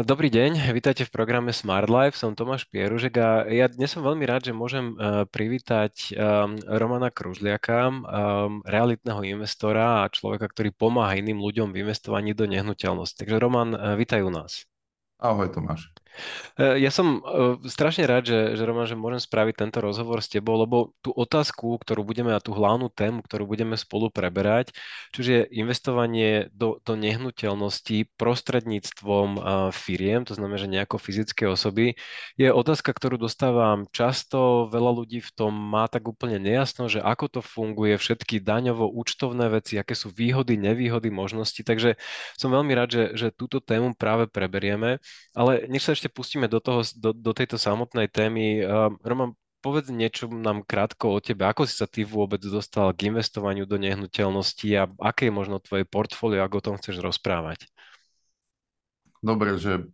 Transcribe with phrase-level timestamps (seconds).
[0.00, 4.24] Dobrý deň, vítajte v programe Smart Life, som Tomáš Pieružek a ja dnes som veľmi
[4.24, 11.20] rád, že môžem eh, privítať ehm, Romana Kružliaka, ehm, realitného investora a človeka, ktorý pomáha
[11.20, 13.12] iným ľuďom v investovaní do nehnuteľnosti.
[13.20, 14.64] Takže Roman, eh, vítaj u nás.
[15.20, 15.92] Ahoj Tomáš.
[16.58, 17.20] E, ja som e,
[17.68, 21.78] strašne rád, že, že Roman, že môžem spraviť tento rozhovor s tebou, lebo tú otázku,
[21.80, 24.74] ktorú budeme a tú hlavnú tému, ktorú budeme spolu preberať,
[25.14, 31.94] čiže investovanie do, do nehnuteľností prostredníctvom firiem, to znamená, že nejako fyzické osoby,
[32.36, 34.68] je otázka, ktorú dostávam často.
[34.70, 39.76] Veľa ľudí v tom má tak úplne nejasno, že ako to funguje, všetky daňovo-účtovné veci,
[39.76, 41.60] aké sú výhody, nevýhody, možnosti.
[41.60, 41.96] Takže
[42.36, 44.98] som veľmi rád, že, že túto tému práve preberieme.
[45.36, 49.92] Ale nech sa ešte pustíme do, toho, do, do tejto samotnej témy, uh, Roman, povedz
[49.92, 51.44] niečo nám krátko o tebe.
[51.44, 55.84] Ako si sa ty vôbec dostal k investovaniu do nehnuteľnosti a aké je možno tvoje
[55.84, 57.68] portfólio, ako o tom chceš rozprávať?
[59.20, 59.84] Dobre, že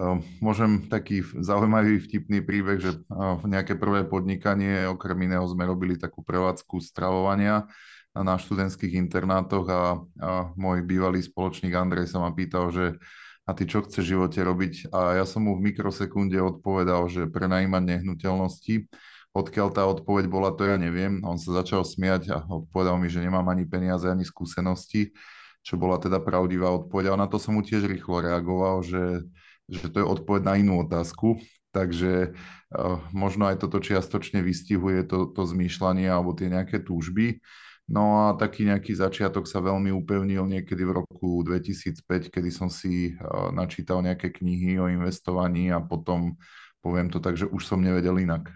[0.00, 6.00] uh, môžem taký zaujímavý vtipný príbeh, že uh, nejaké prvé podnikanie, okrem iného sme robili
[6.00, 7.68] takú prevádzku stravovania
[8.16, 12.96] na študentských internátoch a, a môj bývalý spoločník Andrej sa ma pýtal, že
[13.44, 14.88] a ty čo chceš v živote robiť?
[14.88, 18.88] A ja som mu v mikrosekunde odpovedal, že prenajímať nehnuteľnosti.
[19.36, 21.20] Odkiaľ tá odpoveď bola, to ja neviem.
[21.20, 25.12] On sa začal smiať a odpovedal mi, že nemám ani peniaze, ani skúsenosti,
[25.60, 27.12] čo bola teda pravdivá odpoveď.
[27.12, 29.28] A na to som mu tiež rýchlo reagoval, že,
[29.68, 31.36] že to je odpoveď na inú otázku.
[31.74, 37.42] Takže uh, možno aj toto čiastočne vystihuje to, to zmýšľanie alebo tie nejaké túžby.
[37.84, 43.12] No a taký nejaký začiatok sa veľmi upevnil niekedy v roku 2005, kedy som si
[43.52, 46.32] načítal nejaké knihy o investovaní a potom,
[46.80, 48.48] poviem to tak, že už som nevedel inak.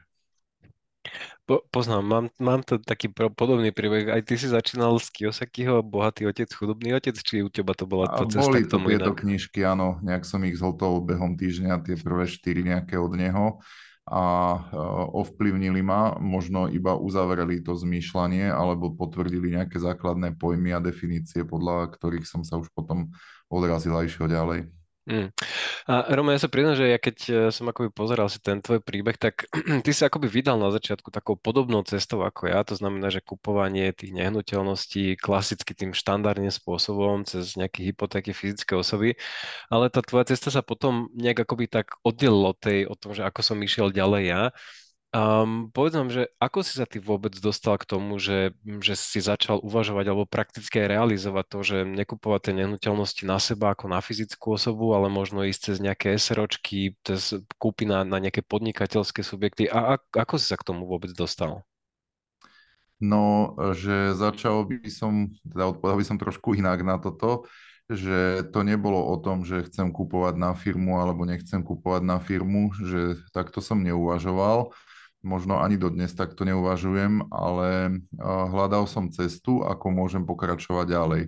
[1.48, 4.12] Po, poznám, mám, mám to taký pro, podobný príbeh.
[4.12, 8.04] Aj ty si začínal z Kiyosakiho, Bohatý otec, chudobný otec, či u teba to bola
[8.12, 11.80] to cesta Boli k tomu to tieto knižky, áno, nejak som ich zhltol behom týždňa,
[11.88, 13.64] tie prvé štyri nejaké od neho
[14.08, 14.24] a
[14.56, 14.60] e,
[15.20, 21.92] ovplyvnili ma, možno iba uzavreli to zmýšľanie alebo potvrdili nejaké základné pojmy a definície, podľa
[21.92, 23.12] ktorých som sa už potom
[23.52, 24.77] odrazil a išiel ďalej.
[25.08, 25.32] Mm.
[25.88, 28.84] A Roman, ja sa priznám, že ja keď e, som akoby pozeral si ten tvoj
[28.84, 29.48] príbeh, tak
[29.84, 33.96] ty si akoby vydal na začiatku takou podobnou cestou ako ja, to znamená, že kupovanie
[33.96, 39.16] tých nehnuteľností klasicky tým štandardným spôsobom cez nejaké hypotéky fyzické osoby,
[39.72, 43.40] ale tá tvoja cesta sa potom nejak akoby tak oddelilo tej o tom, že ako
[43.40, 44.42] som išiel ďalej ja.
[45.08, 48.52] Um, povedz nám, že ako si sa ty vôbec dostal k tomu, že,
[48.84, 53.88] že si začal uvažovať alebo prakticky realizovať to, že nekupovať tie nehnuteľnosti na seba ako
[53.88, 59.24] na fyzickú osobu, ale možno ísť cez nejaké SROčky, cez kúpy na, na nejaké podnikateľské
[59.24, 59.64] subjekty.
[59.72, 61.64] A, a ako si sa k tomu vôbec dostal?
[63.00, 67.48] No, že začal by som, teda odpovedal by som trošku inak na toto,
[67.88, 72.70] že to nebolo o tom, že chcem kupovať na firmu alebo nechcem kupovať na firmu,
[72.76, 74.72] že takto som neuvažoval
[75.22, 81.22] možno ani dodnes takto neuvažujem, ale hľadal som cestu, ako môžem pokračovať ďalej.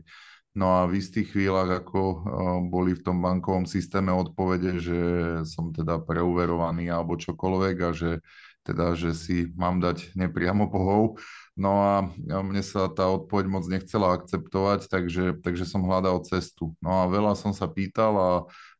[0.54, 2.26] No a v istých chvíľach, ako
[2.70, 5.00] boli v tom bankovom systéme odpovede, že
[5.46, 8.10] som teda preuverovaný alebo čokoľvek a že
[8.66, 11.18] teda, že si mám dať nepriamo bohov.
[11.60, 11.94] No a
[12.24, 16.72] mne sa tá odpoveď moc nechcela akceptovať, takže, takže som hľadal cestu.
[16.80, 18.30] No a veľa som sa pýtal a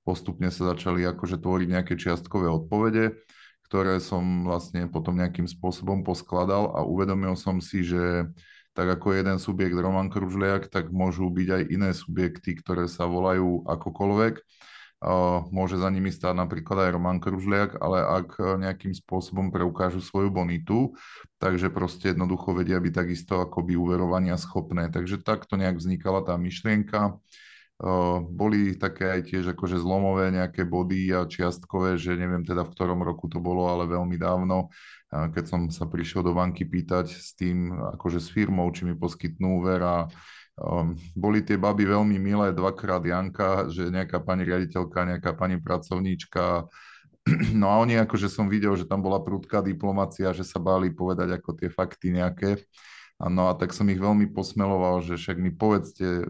[0.00, 3.20] postupne sa začali akože tvoriť nejaké čiastkové odpovede
[3.70, 8.26] ktoré som vlastne potom nejakým spôsobom poskladal a uvedomil som si, že
[8.74, 13.62] tak ako jeden subjekt Roman Kružliak, tak môžu byť aj iné subjekty, ktoré sa volajú
[13.70, 14.42] akokoľvek.
[15.48, 20.92] Môže za nimi stáť napríklad aj Roman Kružliak, ale ak nejakým spôsobom preukážu svoju bonitu,
[21.40, 24.92] takže proste jednoducho vedia byť takisto akoby uverovania schopné.
[24.92, 27.16] Takže takto nejak vznikala tá myšlienka.
[28.28, 33.00] Boli také aj tiež akože zlomové nejaké body a čiastkové, že neviem teda v ktorom
[33.00, 34.68] roku to bolo, ale veľmi dávno,
[35.08, 39.64] keď som sa prišiel do banky pýtať s tým, akože s firmou, či mi poskytnú
[39.64, 40.12] úver a
[40.60, 46.68] um, boli tie baby veľmi milé, dvakrát Janka, že nejaká pani riaditeľka, nejaká pani pracovníčka,
[47.60, 51.36] no a oni akože som videl, že tam bola prúdka diplomácia, že sa báli povedať
[51.36, 52.60] ako tie fakty nejaké.
[53.20, 56.24] No a tak som ich veľmi posmeloval, že však mi povedzte,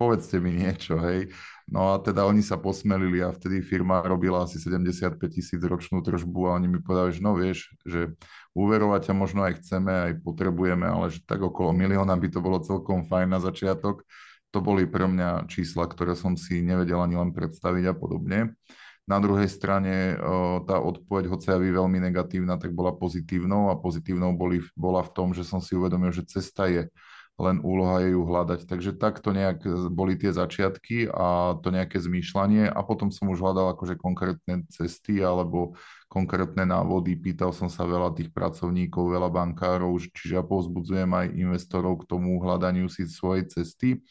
[0.00, 1.28] povedzte mi niečo, hej.
[1.68, 6.48] No a teda oni sa posmelili a vtedy firma robila asi 75 tisíc ročnú tržbu
[6.48, 8.16] a oni mi povedali, že no vieš, že
[8.56, 12.64] úverovať ťa možno aj chceme, aj potrebujeme, ale že tak okolo milióna by to bolo
[12.64, 14.02] celkom fajn na začiatok.
[14.50, 18.58] To boli pre mňa čísla, ktoré som si nevedel ani len predstaviť a podobne.
[19.06, 20.18] Na druhej strane
[20.66, 25.34] tá odpoveď, hoci aj veľmi negatívna, tak bola pozitívnou a pozitívnou boli, bola v tom,
[25.34, 26.90] že som si uvedomil, že cesta je
[27.40, 28.68] len úloha je ju hľadať.
[28.68, 33.72] Takže takto nejak boli tie začiatky a to nejaké zmýšľanie a potom som už hľadal
[33.72, 35.72] akože konkrétne cesty alebo
[36.10, 42.02] konkrétne návody, pýtal som sa veľa tých pracovníkov, veľa bankárov, čiže ja povzbudzujem aj investorov
[42.02, 44.02] k tomu hľadaniu si svojej cesty.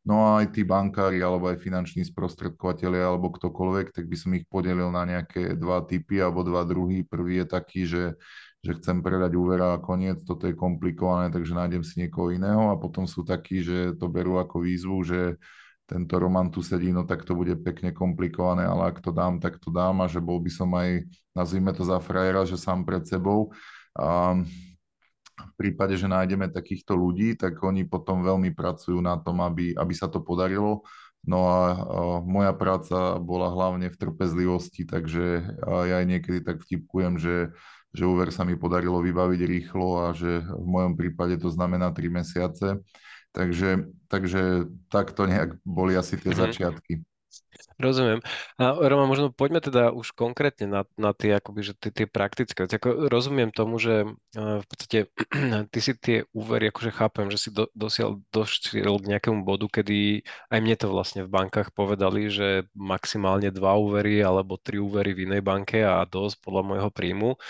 [0.00, 4.48] No a aj tí bankári alebo aj finanční sprostredkovateľi alebo ktokoľvek, tak by som ich
[4.48, 7.04] podelil na nejaké dva typy alebo dva druhy.
[7.04, 8.02] Prvý je taký, že
[8.60, 12.76] že chcem predať úver a koniec, toto je komplikované, takže nájdem si niekoho iného a
[12.76, 15.20] potom sú takí, že to berú ako výzvu, že
[15.88, 19.58] tento Roman tu sedí, no tak to bude pekne komplikované, ale ak to dám, tak
[19.58, 21.02] to dám a že bol by som aj,
[21.34, 23.50] nazvime to za frajera, že sám pred sebou.
[23.98, 24.38] A
[25.40, 29.94] v prípade, že nájdeme takýchto ľudí, tak oni potom veľmi pracujú na tom, aby, aby
[29.96, 30.84] sa to podarilo.
[31.20, 31.60] No a
[32.22, 37.52] moja práca bola hlavne v trpezlivosti, takže ja aj niekedy tak vtipkujem, že
[37.90, 42.06] že úver sa mi podarilo vybaviť rýchlo a že v mojom prípade to znamená 3
[42.10, 42.78] mesiace.
[43.30, 46.42] Takže, takže takto nejak boli asi tie mm-hmm.
[46.50, 46.92] začiatky.
[47.80, 48.20] Rozumiem.
[48.60, 52.68] A Roma, možno poďme teda už konkrétne na, na tie, akoby, že tie, tie praktické
[52.68, 52.76] veci.
[52.76, 54.04] Ako rozumiem tomu, že
[54.36, 55.08] v podstate
[55.72, 60.20] ty si tie úvery, akože chápem, že si do, dosiaľ došiel k nejakému bodu, kedy
[60.52, 65.32] aj mne to vlastne v bankách povedali, že maximálne dva úvery alebo tri úvery v
[65.32, 67.40] inej banke a dosť podľa môjho príjmu.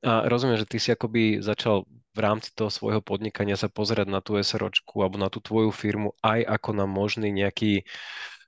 [0.00, 4.18] A rozumiem, že ty si akoby začal v rámci toho svojho podnikania sa pozerať na
[4.18, 7.86] tú SROčku alebo na tú tvoju firmu aj ako na možný nejaký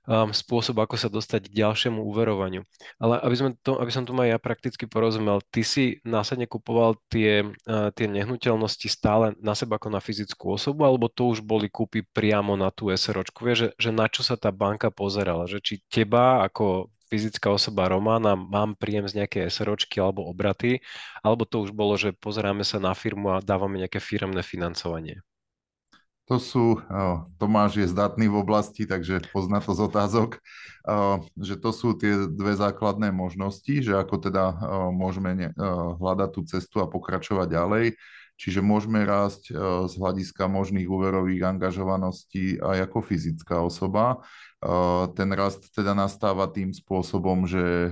[0.07, 2.67] um, spôsob, ako sa dostať k ďalšiemu úverovaniu.
[2.99, 6.99] Ale aby, sme to, aby som tu aj ja prakticky porozumel, ty si následne kupoval
[7.07, 11.71] tie, uh, tie nehnuteľnosti stále na seba ako na fyzickú osobu, alebo to už boli
[11.71, 13.47] kúpy priamo na tú SROčku?
[13.47, 15.47] Vieš, že, že na čo sa tá banka pozerala?
[15.47, 20.81] Že či teba ako fyzická osoba Romana, mám príjem z nejaké SROčky alebo obraty,
[21.21, 25.21] alebo to už bolo, že pozeráme sa na firmu a dávame nejaké firmné financovanie?
[26.31, 26.79] To sú,
[27.35, 30.39] Tomáš je zdatný v oblasti, takže pozná to z otázok,
[31.35, 34.55] že to sú tie dve základné možnosti, že ako teda
[34.89, 35.51] môžeme
[35.99, 37.85] hľadať tú cestu a pokračovať ďalej.
[38.33, 39.53] Čiže môžeme rásť
[39.85, 44.25] z hľadiska možných úverových angažovaností aj ako fyzická osoba
[45.19, 47.91] ten rast teda nastáva tým spôsobom, že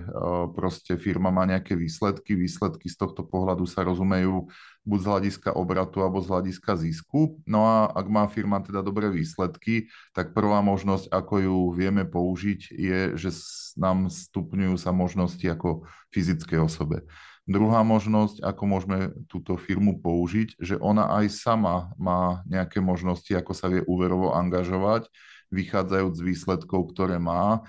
[0.55, 4.47] proste firma má nejaké výsledky, výsledky z tohto pohľadu sa rozumejú
[4.87, 7.37] buď z hľadiska obratu alebo z hľadiska zisku.
[7.43, 12.71] No a ak má firma teda dobré výsledky, tak prvá možnosť, ako ju vieme použiť,
[12.71, 13.29] je, že
[13.75, 15.85] nám stupňujú sa možnosti ako
[16.15, 17.03] fyzickej osobe.
[17.51, 23.51] Druhá možnosť, ako môžeme túto firmu použiť, že ona aj sama má nejaké možnosti, ako
[23.51, 25.11] sa vie úverovo angažovať,
[25.51, 27.59] vychádzajúc z výsledkov, ktoré má,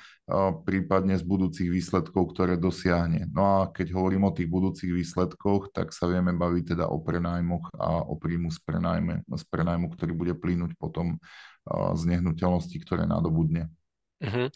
[0.62, 3.26] prípadne z budúcich výsledkov, ktoré dosiahne.
[3.34, 7.75] No a keď hovorím o tých budúcich výsledkoch, tak sa vieme baviť teda o prenajmoch
[7.75, 11.19] a o príjmu z, prenajme, z prenajmu, ktorý bude plynúť potom
[11.99, 13.67] z nehnuteľnosti, ktoré nadobudne.
[14.22, 14.46] Uh-huh.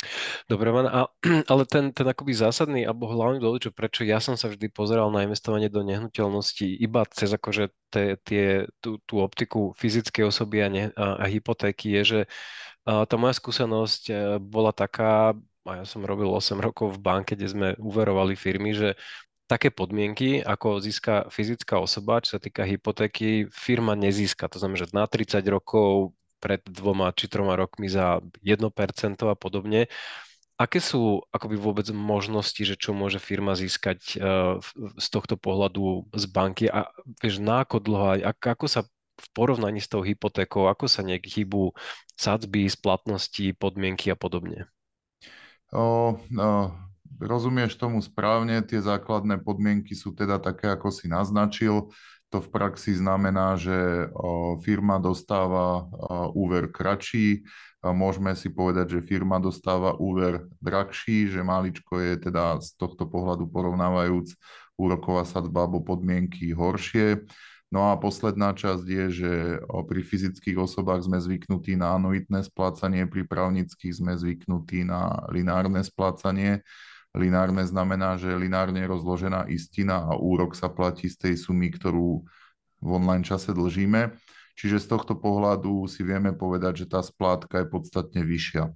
[0.46, 1.10] Dobre, man, a,
[1.50, 5.10] ale ten, ten akoby zásadný alebo hlavný dôvod, čo prečo ja som sa vždy pozeral
[5.10, 10.68] na investovanie do nehnuteľností iba cez akože tie, tie, tú, tú optiku fyzickej osoby a,
[10.70, 12.20] ne, a, a hypotéky je, že
[12.86, 15.34] tá moja skúsenosť e, bola taká,
[15.66, 18.94] a ja som robil 8 rokov v banke, kde sme uverovali firmy, že
[19.50, 24.46] také podmienky, ako získa fyzická osoba, čo sa týka hypotéky, firma nezíska.
[24.50, 26.14] To znamená, že na 30 rokov
[26.46, 29.90] pred dvoma či troma rokmi za 1% a podobne.
[30.56, 34.62] Aké sú akoby vôbec možnosti, že čo môže firma získať uh,
[34.96, 36.86] z tohto pohľadu z banky a
[37.18, 38.86] vieš, na ako dlho, ako sa
[39.16, 41.74] v porovnaní s tou hypotékou, ako sa nejak chýbu
[42.14, 44.70] sadzby, splatnosti, podmienky a podobne?
[45.74, 46.72] O, no,
[47.20, 51.90] rozumieš tomu správne, tie základné podmienky sú teda také, ako si naznačil.
[52.34, 54.10] To v praxi znamená, že
[54.66, 55.86] firma dostáva
[56.34, 57.46] úver kratší,
[57.86, 63.46] môžeme si povedať, že firma dostáva úver drahší, že maličko je teda z tohto pohľadu
[63.46, 64.34] porovnávajúc
[64.74, 67.24] úroková sadba alebo podmienky horšie.
[67.70, 69.32] No a posledná časť je, že
[69.66, 76.66] pri fyzických osobách sme zvyknutí na anuitné splácanie, pri právnických sme zvyknutí na linárne splácanie.
[77.16, 82.22] Linárne znamená, že linárne je rozložená istina a úrok sa platí z tej sumy, ktorú
[82.84, 84.12] v online čase dlžíme.
[84.56, 88.72] Čiže z tohto pohľadu si vieme povedať, že tá splátka je podstatne vyššia.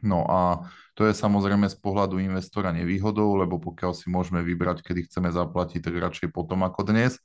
[0.00, 0.66] No a
[0.98, 5.80] to je samozrejme z pohľadu investora nevýhodou, lebo pokiaľ si môžeme vybrať, kedy chceme zaplatiť,
[5.82, 7.20] tak radšej potom ako dnes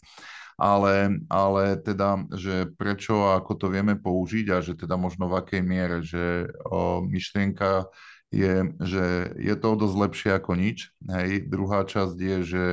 [0.56, 5.44] ale, ale teda, že prečo a ako to vieme použiť a že teda možno v
[5.44, 7.92] akej miere, že o, myšlienka
[8.36, 9.06] je, že
[9.40, 10.92] je to dosť lepšie ako nič.
[11.08, 11.48] Hej.
[11.48, 12.66] Druhá časť je, že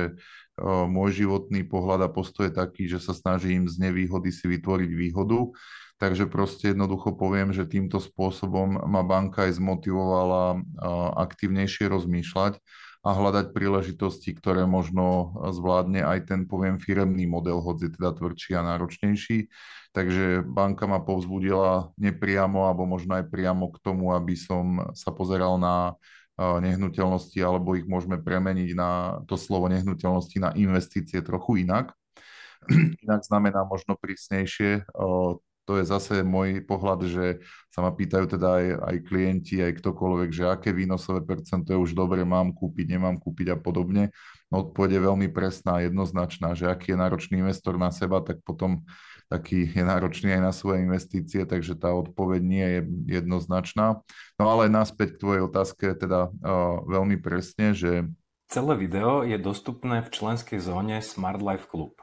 [0.91, 5.49] môj životný pohľad a postoj je taký, že sa snažím z nevýhody si vytvoriť výhodu.
[5.97, 10.59] Takže proste jednoducho poviem, že týmto spôsobom ma banka aj zmotivovala
[11.15, 12.59] aktívnejšie rozmýšľať
[13.03, 18.63] a hľadať príležitosti, ktoré možno zvládne aj ten, poviem, firemný model, hoci teda tvrdší a
[18.63, 19.51] náročnejší.
[19.91, 25.59] Takže banka ma povzbudila nepriamo, alebo možno aj priamo k tomu, aby som sa pozeral
[25.59, 25.99] na
[26.39, 31.93] nehnuteľnosti, alebo ich môžeme premeniť na to slovo nehnuteľnosti na investície trochu inak.
[33.03, 34.87] Inak znamená možno prísnejšie
[35.63, 37.39] to je zase môj pohľad, že
[37.71, 41.95] sa ma pýtajú teda aj, aj klienti, aj ktokoľvek, že aké výnosové percento je už
[41.95, 44.11] dobre, mám kúpiť, nemám kúpiť a podobne.
[44.51, 48.85] No odpoveď je veľmi presná, jednoznačná, že aký je náročný investor na seba, tak potom
[49.31, 52.79] taký je náročný aj na svoje investície, takže tá odpoveď nie je
[53.17, 54.03] jednoznačná.
[54.37, 58.05] No ale naspäť k tvojej otázke teda uh, veľmi presne, že...
[58.51, 62.02] Celé video je dostupné v členskej zóne Smart Life Club.